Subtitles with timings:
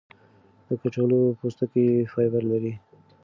[0.67, 2.73] د کچالو پوستکی فایبر لري.